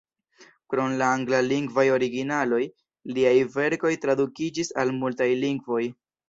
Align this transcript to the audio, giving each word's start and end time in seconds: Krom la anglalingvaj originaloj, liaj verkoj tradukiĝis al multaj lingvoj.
Krom 0.73 0.93
la 1.01 1.09
anglalingvaj 1.17 1.83
originaloj, 1.97 2.61
liaj 3.19 3.35
verkoj 3.59 3.93
tradukiĝis 4.07 4.73
al 4.85 4.95
multaj 5.05 5.29
lingvoj. 5.45 5.85